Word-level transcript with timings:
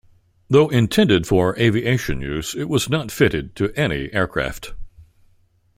Though 0.49 0.67
intended 0.69 1.27
for 1.27 1.55
aviation 1.59 2.21
use, 2.21 2.55
it 2.55 2.67
was 2.67 2.89
not 2.89 3.11
fitted 3.11 3.55
to 3.57 3.71
any 3.79 4.11
aircraft. 4.11 4.73